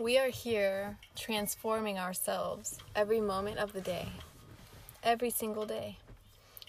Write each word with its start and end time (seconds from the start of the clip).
We 0.00 0.16
are 0.16 0.30
here 0.30 0.96
transforming 1.14 1.98
ourselves 1.98 2.78
every 2.96 3.20
moment 3.20 3.58
of 3.58 3.74
the 3.74 3.82
day, 3.82 4.08
every 5.02 5.28
single 5.28 5.66
day. 5.66 5.98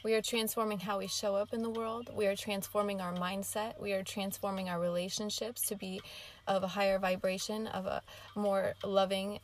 We 0.04 0.16
are 0.16 0.22
transforming 0.22 0.80
how 0.80 0.98
we 0.98 1.08
show 1.08 1.36
up 1.36 1.54
in 1.54 1.62
the 1.62 1.70
world. 1.70 2.10
We 2.14 2.28
are 2.28 2.36
transforming 2.36 3.00
our 3.00 3.14
mindset. 3.14 3.80
We 3.80 3.94
are 3.94 4.04
transforming 4.04 4.68
our 4.68 4.82
relationships 4.82 5.66
to 5.68 5.78
be 5.78 6.02
of 6.46 6.64
a 6.64 6.68
higher 6.68 7.00
vibration, 7.00 7.68
of 7.68 7.86
a 7.86 8.02
more 8.36 8.74
loving 8.84 9.40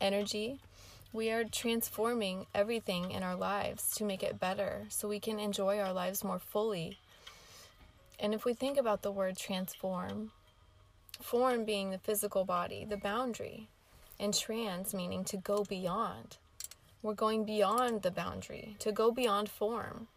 energy. 0.00 0.58
We 1.12 1.30
are 1.30 1.44
transforming 1.44 2.46
everything 2.52 3.12
in 3.12 3.22
our 3.22 3.36
lives 3.36 3.94
to 3.94 4.04
make 4.04 4.24
it 4.24 4.40
better 4.40 4.86
so 4.88 5.06
we 5.06 5.20
can 5.20 5.38
enjoy 5.38 5.78
our 5.78 5.92
lives 5.92 6.24
more 6.24 6.40
fully. 6.40 6.98
And 8.18 8.34
if 8.34 8.44
we 8.44 8.54
think 8.54 8.76
about 8.76 9.02
the 9.02 9.12
word 9.12 9.36
transform, 9.36 10.32
form 11.20 11.64
being 11.64 11.90
the 11.90 11.98
physical 11.98 12.44
body, 12.44 12.84
the 12.84 12.96
boundary, 12.96 13.68
and 14.18 14.34
trans 14.34 14.94
meaning 14.94 15.24
to 15.24 15.36
go 15.36 15.64
beyond. 15.64 16.36
We're 17.02 17.14
going 17.14 17.44
beyond 17.44 18.02
the 18.02 18.10
boundary, 18.10 18.76
to 18.80 18.92
go 18.92 19.10
beyond 19.10 19.48
form. 19.48 20.08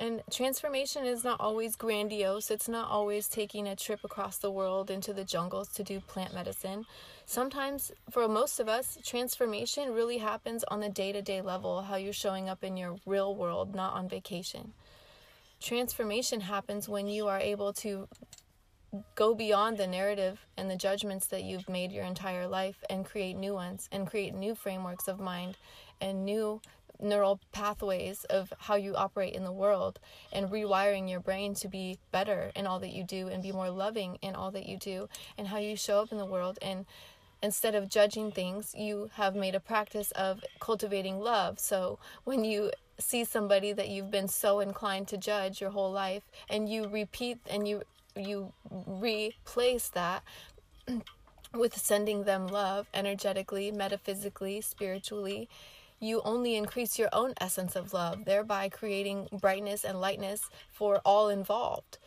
And 0.00 0.22
transformation 0.30 1.04
is 1.04 1.24
not 1.24 1.40
always 1.40 1.76
grandiose. 1.76 2.50
It's 2.50 2.68
not 2.68 2.90
always 2.90 3.28
taking 3.28 3.68
a 3.68 3.76
trip 3.76 4.00
across 4.02 4.38
the 4.38 4.50
world 4.50 4.90
into 4.90 5.12
the 5.12 5.24
jungles 5.24 5.68
to 5.74 5.82
do 5.82 6.00
plant 6.00 6.32
medicine. 6.32 6.86
Sometimes, 7.26 7.92
for 8.10 8.26
most 8.26 8.60
of 8.60 8.68
us, 8.68 8.96
transformation 9.04 9.92
really 9.92 10.16
happens 10.16 10.64
on 10.68 10.80
the 10.80 10.88
day 10.88 11.12
to 11.12 11.20
day 11.20 11.42
level, 11.42 11.82
how 11.82 11.96
you're 11.96 12.14
showing 12.14 12.48
up 12.48 12.64
in 12.64 12.78
your 12.78 12.96
real 13.04 13.34
world, 13.34 13.74
not 13.74 13.92
on 13.92 14.08
vacation. 14.08 14.72
Transformation 15.60 16.40
happens 16.40 16.88
when 16.88 17.06
you 17.06 17.28
are 17.28 17.38
able 17.38 17.74
to 17.74 18.08
go 19.14 19.34
beyond 19.34 19.78
the 19.78 19.86
narrative 19.86 20.46
and 20.56 20.70
the 20.70 20.76
judgments 20.76 21.26
that 21.26 21.44
you've 21.44 21.68
made 21.68 21.92
your 21.92 22.04
entire 22.04 22.46
life 22.46 22.82
and 22.90 23.04
create 23.04 23.36
new 23.36 23.54
ones 23.54 23.88
and 23.92 24.06
create 24.06 24.34
new 24.34 24.54
frameworks 24.54 25.06
of 25.06 25.20
mind 25.20 25.56
and 26.00 26.24
new 26.24 26.60
neural 27.02 27.40
pathways 27.52 28.24
of 28.24 28.52
how 28.58 28.74
you 28.74 28.94
operate 28.94 29.34
in 29.34 29.44
the 29.44 29.52
world 29.52 29.98
and 30.32 30.50
rewiring 30.50 31.08
your 31.08 31.20
brain 31.20 31.54
to 31.54 31.68
be 31.68 31.98
better 32.12 32.50
in 32.54 32.66
all 32.66 32.78
that 32.78 32.92
you 32.92 33.04
do 33.04 33.28
and 33.28 33.42
be 33.42 33.52
more 33.52 33.70
loving 33.70 34.18
in 34.22 34.34
all 34.34 34.50
that 34.50 34.66
you 34.66 34.76
do 34.76 35.08
and 35.38 35.48
how 35.48 35.58
you 35.58 35.76
show 35.76 36.00
up 36.00 36.12
in 36.12 36.18
the 36.18 36.26
world. 36.26 36.58
And 36.60 36.84
instead 37.42 37.74
of 37.74 37.88
judging 37.88 38.30
things 38.30 38.74
you 38.76 39.10
have 39.14 39.34
made 39.34 39.54
a 39.54 39.60
practice 39.60 40.10
of 40.12 40.44
cultivating 40.58 41.18
love. 41.18 41.58
So 41.58 41.98
when 42.24 42.44
you 42.44 42.70
see 42.98 43.24
somebody 43.24 43.72
that 43.72 43.88
you've 43.88 44.10
been 44.10 44.28
so 44.28 44.60
inclined 44.60 45.08
to 45.08 45.16
judge 45.16 45.60
your 45.60 45.70
whole 45.70 45.90
life 45.90 46.24
and 46.50 46.68
you 46.68 46.86
repeat 46.86 47.38
and 47.48 47.66
you 47.66 47.82
you 48.16 48.52
replace 48.70 49.88
that 49.88 50.22
with 51.54 51.76
sending 51.76 52.24
them 52.24 52.46
love 52.46 52.88
energetically, 52.94 53.72
metaphysically, 53.72 54.60
spiritually, 54.60 55.48
you 55.98 56.22
only 56.24 56.56
increase 56.56 56.98
your 56.98 57.10
own 57.12 57.34
essence 57.40 57.76
of 57.76 57.92
love, 57.92 58.24
thereby 58.24 58.68
creating 58.68 59.28
brightness 59.32 59.84
and 59.84 60.00
lightness 60.00 60.48
for 60.70 61.00
all 61.04 61.28
involved. 61.28 61.98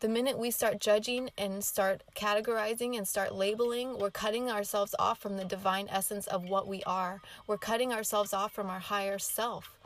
The 0.00 0.08
minute 0.08 0.38
we 0.38 0.50
start 0.50 0.80
judging 0.80 1.30
and 1.36 1.62
start 1.62 2.02
categorizing 2.14 2.96
and 2.96 3.06
start 3.06 3.34
labeling, 3.34 3.98
we're 3.98 4.10
cutting 4.10 4.50
ourselves 4.50 4.94
off 4.98 5.18
from 5.18 5.36
the 5.36 5.44
divine 5.44 5.88
essence 5.90 6.26
of 6.26 6.48
what 6.48 6.66
we 6.66 6.82
are. 6.84 7.20
We're 7.46 7.58
cutting 7.58 7.92
ourselves 7.92 8.32
off 8.32 8.52
from 8.52 8.68
our 8.68 8.78
higher 8.78 9.18
self. 9.18 9.79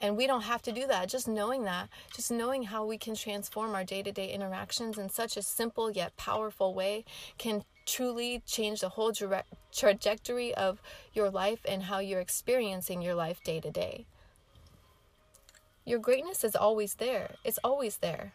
And 0.00 0.16
we 0.16 0.26
don't 0.26 0.42
have 0.42 0.62
to 0.62 0.72
do 0.72 0.86
that. 0.86 1.08
Just 1.08 1.28
knowing 1.28 1.64
that, 1.64 1.88
just 2.14 2.30
knowing 2.30 2.64
how 2.64 2.84
we 2.84 2.98
can 2.98 3.14
transform 3.14 3.74
our 3.74 3.84
day 3.84 4.02
to 4.02 4.12
day 4.12 4.30
interactions 4.30 4.98
in 4.98 5.08
such 5.08 5.36
a 5.36 5.42
simple 5.42 5.90
yet 5.90 6.16
powerful 6.16 6.74
way 6.74 7.04
can 7.38 7.64
truly 7.86 8.42
change 8.46 8.80
the 8.80 8.90
whole 8.90 9.12
tra- 9.12 9.44
trajectory 9.72 10.54
of 10.54 10.80
your 11.12 11.30
life 11.30 11.60
and 11.68 11.84
how 11.84 11.98
you're 11.98 12.20
experiencing 12.20 13.02
your 13.02 13.14
life 13.14 13.42
day 13.44 13.60
to 13.60 13.70
day. 13.70 14.06
Your 15.84 15.98
greatness 15.98 16.44
is 16.44 16.56
always 16.56 16.94
there, 16.94 17.36
it's 17.44 17.58
always 17.62 17.98
there. 17.98 18.32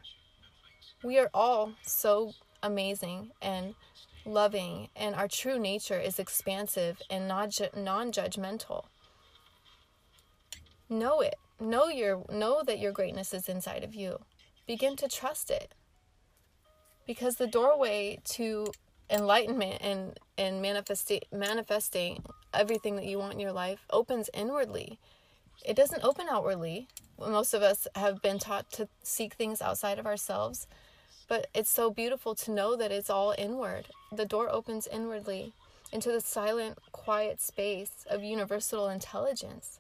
We 1.04 1.18
are 1.18 1.30
all 1.34 1.74
so 1.82 2.34
amazing 2.62 3.32
and 3.42 3.74
loving, 4.26 4.90
and 4.96 5.16
our 5.16 5.28
true 5.28 5.58
nature 5.58 6.00
is 6.00 6.20
expansive 6.20 7.02
and 7.10 7.28
non 7.28 7.50
judgmental. 7.50 8.86
Know 10.90 11.22
it 11.22 11.36
know 11.60 11.88
your 11.88 12.26
know 12.32 12.62
that 12.66 12.80
your 12.80 12.92
greatness 12.92 13.34
is 13.34 13.50
inside 13.50 13.84
of 13.84 13.96
you. 13.96 14.20
Begin 14.68 14.96
to 14.98 15.08
trust 15.08 15.50
it. 15.50 15.74
Because 17.06 17.36
the 17.36 17.48
doorway 17.48 18.20
to 18.36 18.68
enlightenment 19.10 19.82
and 19.82 20.20
and 20.38 20.62
manifesting 20.62 21.22
manifesting 21.32 22.24
everything 22.54 22.96
that 22.96 23.06
you 23.06 23.18
want 23.18 23.34
in 23.34 23.40
your 23.40 23.52
life 23.52 23.86
opens 23.92 24.30
inwardly. 24.34 25.00
It 25.66 25.76
doesn't 25.76 26.04
open 26.04 26.28
outwardly. 26.30 26.88
Most 27.20 27.54
of 27.54 27.62
us 27.62 27.88
have 27.96 28.22
been 28.22 28.40
taught 28.40 28.72
to 28.74 28.88
seek 29.04 29.34
things 29.34 29.62
outside 29.62 30.00
of 30.00 30.06
ourselves 30.06 30.68
but 31.30 31.48
it's 31.54 31.70
so 31.70 31.92
beautiful 31.92 32.34
to 32.34 32.52
know 32.52 32.76
that 32.76 32.92
it's 32.92 33.10
all 33.10 33.36
inward. 33.38 33.86
The 34.12 34.26
door 34.26 34.50
opens 34.50 34.88
inwardly 34.88 35.54
into 35.94 36.12
the 36.12 36.22
silent 36.22 36.80
quiet 36.92 37.40
space 37.40 38.04
of 38.10 38.24
universal 38.24 38.90
intelligence 38.90 39.80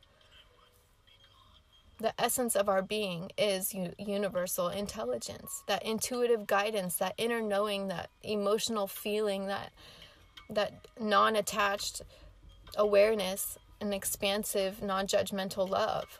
the 1.99 2.13
essence 2.19 2.55
of 2.55 2.69
our 2.69 2.81
being 2.81 3.31
is 3.37 3.75
universal 3.97 4.69
intelligence 4.69 5.63
that 5.67 5.83
intuitive 5.83 6.47
guidance 6.47 6.95
that 6.95 7.13
inner 7.17 7.41
knowing 7.41 7.89
that 7.89 8.09
emotional 8.23 8.87
feeling 8.87 9.47
that 9.47 9.71
that 10.49 10.87
non-attached 10.99 12.01
awareness 12.77 13.57
and 13.81 13.93
expansive 13.93 14.81
non-judgmental 14.81 15.69
love. 15.69 16.19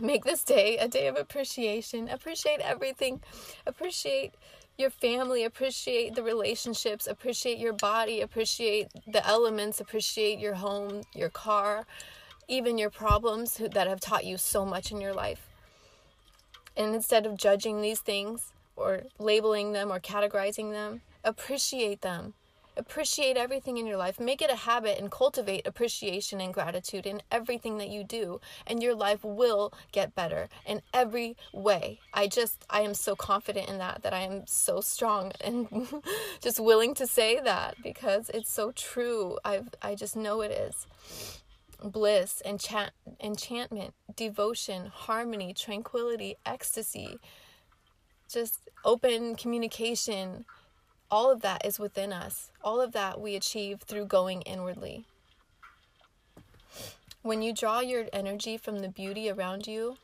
Make 0.00 0.24
this 0.24 0.42
day 0.42 0.76
a 0.76 0.88
day 0.88 1.06
of 1.06 1.16
appreciation. 1.16 2.08
Appreciate 2.08 2.60
everything. 2.60 3.22
Appreciate 3.66 4.34
your 4.76 4.90
family. 4.90 5.44
Appreciate 5.44 6.14
the 6.14 6.22
relationships. 6.22 7.06
Appreciate 7.06 7.58
your 7.58 7.72
body. 7.72 8.20
Appreciate 8.20 8.88
the 9.06 9.26
elements. 9.26 9.80
Appreciate 9.80 10.38
your 10.38 10.54
home 10.54 11.02
your 11.14 11.30
car 11.30 11.86
even 12.48 12.78
your 12.78 12.90
problems 12.90 13.56
that 13.56 13.86
have 13.86 14.00
taught 14.00 14.24
you 14.24 14.36
so 14.36 14.64
much 14.64 14.92
in 14.92 15.00
your 15.00 15.14
life. 15.14 15.48
And 16.76 16.94
instead 16.94 17.26
of 17.26 17.36
judging 17.36 17.80
these 17.80 18.00
things 18.00 18.52
or 18.76 19.02
labeling 19.18 19.72
them 19.72 19.90
or 19.90 19.98
categorizing 19.98 20.72
them, 20.72 21.00
appreciate 21.24 22.02
them. 22.02 22.34
Appreciate 22.78 23.38
everything 23.38 23.78
in 23.78 23.86
your 23.86 23.96
life. 23.96 24.20
Make 24.20 24.42
it 24.42 24.50
a 24.50 24.56
habit 24.56 24.98
and 24.98 25.10
cultivate 25.10 25.66
appreciation 25.66 26.42
and 26.42 26.52
gratitude 26.52 27.06
in 27.06 27.22
everything 27.32 27.78
that 27.78 27.88
you 27.88 28.04
do, 28.04 28.38
and 28.66 28.82
your 28.82 28.94
life 28.94 29.24
will 29.24 29.72
get 29.92 30.14
better 30.14 30.50
in 30.66 30.82
every 30.92 31.38
way. 31.54 32.00
I 32.12 32.26
just, 32.26 32.66
I 32.68 32.82
am 32.82 32.92
so 32.92 33.16
confident 33.16 33.70
in 33.70 33.78
that, 33.78 34.02
that 34.02 34.12
I 34.12 34.20
am 34.20 34.46
so 34.46 34.82
strong 34.82 35.32
and 35.40 35.88
just 36.42 36.60
willing 36.60 36.92
to 36.96 37.06
say 37.06 37.40
that 37.40 37.76
because 37.82 38.30
it's 38.34 38.52
so 38.52 38.72
true. 38.72 39.38
I've, 39.42 39.70
I 39.80 39.94
just 39.94 40.14
know 40.14 40.42
it 40.42 40.50
is 40.50 40.86
bliss, 41.82 42.42
enchant- 42.44 42.92
enchantment, 43.20 43.94
devotion, 44.14 44.86
harmony, 44.86 45.52
tranquility, 45.54 46.36
ecstasy, 46.44 47.18
just 48.28 48.68
open 48.84 49.34
communication. 49.34 50.44
All 51.10 51.30
of 51.30 51.42
that 51.42 51.64
is 51.64 51.78
within 51.78 52.12
us. 52.12 52.50
All 52.62 52.80
of 52.80 52.92
that 52.92 53.20
we 53.20 53.36
achieve 53.36 53.80
through 53.82 54.06
going 54.06 54.42
inwardly. 54.42 55.04
When 57.22 57.42
you 57.42 57.52
draw 57.52 57.80
your 57.80 58.06
energy 58.12 58.56
from 58.56 58.80
the 58.80 58.88
beauty 58.88 59.30
around 59.30 59.66
you, 59.66 59.96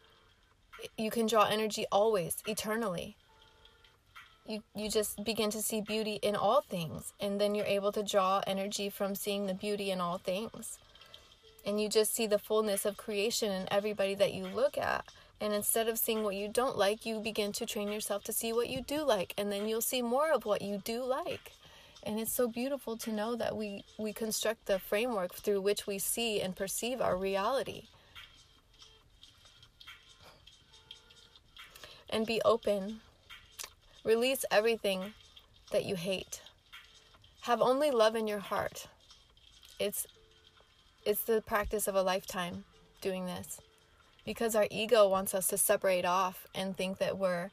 you 0.96 1.10
can 1.10 1.26
draw 1.26 1.44
energy 1.44 1.86
always, 1.92 2.42
eternally. 2.46 3.16
You, 4.46 4.62
you 4.74 4.90
just 4.90 5.22
begin 5.22 5.50
to 5.50 5.62
see 5.62 5.80
beauty 5.80 6.18
in 6.20 6.34
all 6.34 6.62
things, 6.62 7.12
and 7.20 7.40
then 7.40 7.54
you're 7.54 7.64
able 7.64 7.92
to 7.92 8.02
draw 8.02 8.42
energy 8.44 8.90
from 8.90 9.14
seeing 9.14 9.46
the 9.46 9.54
beauty 9.54 9.92
in 9.92 10.00
all 10.00 10.18
things 10.18 10.78
and 11.64 11.80
you 11.80 11.88
just 11.88 12.14
see 12.14 12.26
the 12.26 12.38
fullness 12.38 12.84
of 12.84 12.96
creation 12.96 13.52
in 13.52 13.68
everybody 13.70 14.14
that 14.14 14.34
you 14.34 14.46
look 14.46 14.76
at. 14.76 15.04
And 15.40 15.52
instead 15.52 15.88
of 15.88 15.98
seeing 15.98 16.22
what 16.22 16.36
you 16.36 16.48
don't 16.48 16.78
like, 16.78 17.04
you 17.04 17.18
begin 17.18 17.52
to 17.52 17.66
train 17.66 17.90
yourself 17.90 18.22
to 18.24 18.32
see 18.32 18.52
what 18.52 18.68
you 18.68 18.80
do 18.80 19.02
like, 19.02 19.34
and 19.36 19.50
then 19.50 19.68
you'll 19.68 19.80
see 19.80 20.02
more 20.02 20.32
of 20.32 20.44
what 20.44 20.62
you 20.62 20.80
do 20.84 21.02
like. 21.04 21.52
And 22.04 22.18
it's 22.18 22.34
so 22.34 22.48
beautiful 22.48 22.96
to 22.98 23.12
know 23.12 23.36
that 23.36 23.56
we, 23.56 23.84
we 23.98 24.12
construct 24.12 24.66
the 24.66 24.78
framework 24.78 25.34
through 25.34 25.60
which 25.60 25.86
we 25.86 25.98
see 25.98 26.40
and 26.40 26.54
perceive 26.54 27.00
our 27.00 27.16
reality. 27.16 27.84
And 32.10 32.26
be 32.26 32.40
open. 32.44 33.00
Release 34.04 34.44
everything 34.50 35.14
that 35.70 35.84
you 35.84 35.94
hate. 35.94 36.42
Have 37.42 37.60
only 37.60 37.90
love 37.90 38.14
in 38.16 38.26
your 38.26 38.40
heart. 38.40 38.88
It's 39.78 40.06
it's 41.04 41.22
the 41.22 41.42
practice 41.42 41.88
of 41.88 41.94
a 41.94 42.02
lifetime 42.02 42.64
doing 43.00 43.26
this. 43.26 43.60
Because 44.24 44.54
our 44.54 44.66
ego 44.70 45.08
wants 45.08 45.34
us 45.34 45.48
to 45.48 45.58
separate 45.58 46.04
off 46.04 46.46
and 46.54 46.76
think 46.76 46.98
that 46.98 47.18
we're 47.18 47.50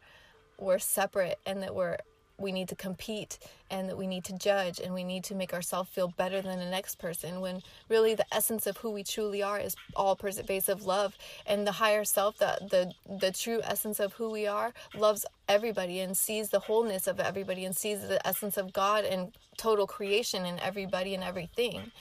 we're 0.60 0.80
separate 0.80 1.40
and 1.46 1.63
that 1.63 1.74
we're 1.74 1.98
we 2.38 2.51
need 2.51 2.69
to 2.69 2.75
compete 2.75 3.38
and 3.69 3.90
that 3.90 3.98
we 3.98 4.07
need 4.07 4.24
to 4.24 4.34
judge 4.34 4.80
and 4.80 4.94
we 4.94 5.04
need 5.04 5.24
to 5.25 5.36
make 5.36 5.54
ourselves 5.54 5.90
feel 5.90 6.07
better 6.07 6.42
than 6.42 6.57
the 6.60 6.66
next 6.66 6.96
person 6.96 7.42
when 7.42 7.62
really 7.90 8.16
the 8.16 8.25
essence 8.34 8.66
of 8.66 8.78
who 8.78 8.92
we 8.92 9.04
truly 9.04 9.44
are 9.44 9.60
is 9.60 9.75
all 9.96 10.16
pervasive 10.16 10.86
love. 10.86 11.18
And 11.46 11.66
the 11.68 11.74
higher 11.74 12.04
self 12.04 12.38
the 12.38 12.57
the 12.62 12.94
the 13.19 13.31
true 13.31 13.62
essence 13.63 14.00
of 14.00 14.13
who 14.13 14.30
we 14.30 14.48
are 14.48 14.74
loves 14.96 15.25
everybody 15.48 16.00
and 16.00 16.16
sees 16.16 16.50
the 16.50 16.60
wholeness 16.60 17.07
of 17.07 17.19
everybody 17.19 17.66
and 17.66 17.75
sees 17.75 18.07
the 18.07 18.25
essence 18.25 18.57
of 18.57 18.74
God 18.74 19.06
and 19.06 19.34
total 19.57 19.88
creation 19.88 20.46
in 20.46 20.60
everybody 20.60 21.16
and 21.16 21.24
everything 21.24 21.92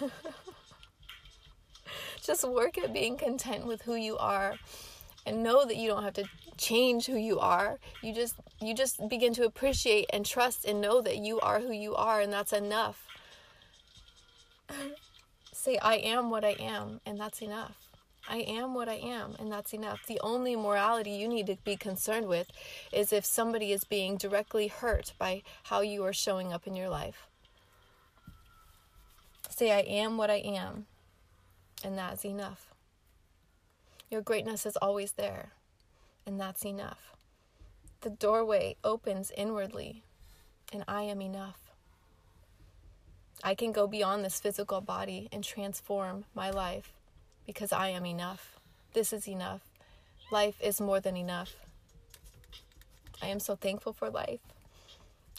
just 2.22 2.48
work 2.48 2.78
at 2.78 2.92
being 2.92 3.16
content 3.16 3.66
with 3.66 3.82
who 3.82 3.94
you 3.94 4.16
are 4.18 4.54
and 5.26 5.42
know 5.42 5.64
that 5.64 5.76
you 5.76 5.88
don't 5.88 6.04
have 6.04 6.14
to 6.14 6.24
change 6.56 7.06
who 7.06 7.16
you 7.16 7.38
are 7.38 7.78
you 8.02 8.12
just 8.12 8.34
you 8.60 8.74
just 8.74 9.08
begin 9.08 9.32
to 9.32 9.44
appreciate 9.44 10.06
and 10.12 10.26
trust 10.26 10.64
and 10.64 10.80
know 10.80 11.00
that 11.00 11.18
you 11.18 11.38
are 11.40 11.60
who 11.60 11.72
you 11.72 11.94
are 11.94 12.20
and 12.20 12.32
that's 12.32 12.52
enough 12.52 13.06
say 15.52 15.78
i 15.78 15.94
am 15.96 16.30
what 16.30 16.44
i 16.44 16.56
am 16.58 17.00
and 17.06 17.20
that's 17.20 17.40
enough 17.42 17.88
I 18.30 18.38
am 18.40 18.74
what 18.74 18.90
I 18.90 18.96
am, 18.96 19.36
and 19.38 19.50
that's 19.50 19.72
enough. 19.72 20.06
The 20.06 20.20
only 20.20 20.54
morality 20.54 21.12
you 21.12 21.28
need 21.28 21.46
to 21.46 21.56
be 21.64 21.76
concerned 21.76 22.28
with 22.28 22.50
is 22.92 23.10
if 23.10 23.24
somebody 23.24 23.72
is 23.72 23.84
being 23.84 24.18
directly 24.18 24.66
hurt 24.68 25.14
by 25.18 25.42
how 25.64 25.80
you 25.80 26.04
are 26.04 26.12
showing 26.12 26.52
up 26.52 26.66
in 26.66 26.76
your 26.76 26.90
life. 26.90 27.27
Say, 29.48 29.72
I 29.72 29.80
am 29.80 30.16
what 30.16 30.30
I 30.30 30.36
am, 30.36 30.86
and 31.82 31.98
that's 31.98 32.24
enough. 32.24 32.66
Your 34.10 34.20
greatness 34.20 34.64
is 34.64 34.76
always 34.76 35.12
there, 35.12 35.50
and 36.26 36.38
that's 36.40 36.64
enough. 36.64 37.16
The 38.02 38.10
doorway 38.10 38.76
opens 38.84 39.32
inwardly, 39.36 40.02
and 40.72 40.84
I 40.86 41.02
am 41.02 41.20
enough. 41.20 41.58
I 43.42 43.54
can 43.54 43.72
go 43.72 43.86
beyond 43.86 44.24
this 44.24 44.40
physical 44.40 44.80
body 44.80 45.28
and 45.32 45.44
transform 45.44 46.24
my 46.34 46.50
life 46.50 46.92
because 47.46 47.72
I 47.72 47.88
am 47.88 48.04
enough. 48.04 48.56
This 48.92 49.12
is 49.12 49.28
enough. 49.28 49.60
Life 50.30 50.60
is 50.60 50.80
more 50.80 51.00
than 51.00 51.16
enough. 51.16 51.54
I 53.22 53.28
am 53.28 53.40
so 53.40 53.56
thankful 53.56 53.92
for 53.92 54.10
life. 54.10 54.40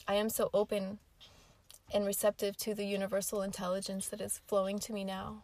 I 0.08 0.16
am 0.16 0.30
so 0.30 0.50
open 0.54 1.00
and 1.94 2.06
receptive 2.06 2.58
to 2.58 2.74
the 2.74 2.86
universal 2.86 3.42
intelligence 3.42 4.08
that 4.10 4.22
is 4.22 4.42
flowing 4.48 4.80
to 4.80 4.94
me 4.94 5.04
now. 5.04 5.44